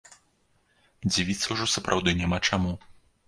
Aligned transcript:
Дзівіцца 1.11 1.47
ўжо 1.57 1.65
сапраўды 1.75 2.17
няма 2.21 2.41
чаму. 2.49 2.73